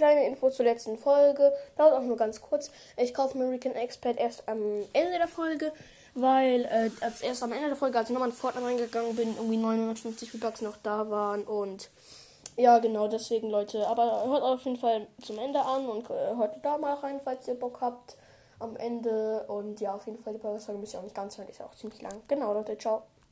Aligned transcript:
kleine 0.00 0.26
Info 0.26 0.48
zur 0.48 0.64
letzten 0.64 0.96
Folge. 0.96 1.52
Dauert 1.76 1.92
auch 1.92 2.02
nur 2.02 2.16
ganz 2.16 2.40
kurz. 2.40 2.70
Ich 2.96 3.12
kaufe 3.12 3.36
mir 3.36 3.50
Recon 3.50 3.72
Expert 3.72 4.18
erst 4.18 4.48
am 4.48 4.58
Ende 4.94 5.18
der 5.18 5.28
Folge, 5.28 5.72
weil 6.14 6.64
äh, 6.64 6.90
als 7.04 7.20
erst 7.20 7.42
am 7.42 7.52
Ende 7.52 7.68
der 7.68 7.76
Folge, 7.76 7.98
als 7.98 8.08
ich 8.08 8.14
nochmal 8.14 8.30
in 8.30 8.34
Fortnite 8.34 8.66
reingegangen 8.66 9.14
bin, 9.14 9.36
irgendwie 9.36 9.58
950 9.58 10.32
V-Bucks 10.32 10.62
noch 10.62 10.78
da 10.82 11.10
waren 11.10 11.44
und 11.44 11.90
ja, 12.56 12.78
genau, 12.78 13.08
deswegen, 13.08 13.50
Leute. 13.50 13.86
Aber 13.86 14.24
hört 14.26 14.42
auf 14.42 14.64
jeden 14.64 14.76
Fall 14.76 15.06
zum 15.22 15.38
Ende 15.38 15.60
an 15.60 15.86
und 15.86 16.08
äh, 16.10 16.36
hört 16.36 16.64
da 16.64 16.78
mal 16.78 16.94
rein, 16.94 17.20
falls 17.22 17.46
ihr 17.48 17.54
Bock 17.54 17.78
habt 17.80 18.16
am 18.58 18.76
Ende. 18.76 19.44
Und 19.48 19.80
ja, 19.80 19.94
auf 19.94 20.06
jeden 20.06 20.22
Fall, 20.22 20.32
die 20.34 20.38
Podcast-Folge 20.38 20.80
müsst 20.80 20.94
ihr 20.94 20.98
auch 21.00 21.04
nicht 21.04 21.14
ganz 21.14 21.38
hören, 21.38 21.48
ist 21.48 21.60
ja 21.60 21.66
auch 21.66 21.74
ziemlich 21.74 22.02
lang. 22.02 22.22
Genau, 22.28 22.52
Leute, 22.52 22.76
ciao. 22.76 23.02